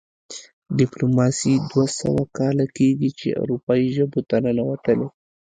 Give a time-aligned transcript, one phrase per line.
[0.77, 5.07] ډیپلوماسي دوه سوه کاله کیږي چې اروپايي ژبو ته ننوتلې ده